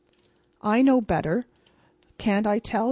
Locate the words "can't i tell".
2.17-2.79